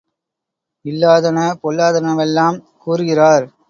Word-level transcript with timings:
இல்லாதன, 0.85 1.37
பொல்லாதனவெல்லாம் 1.63 2.59
கூறுகிறார்! 2.77 3.45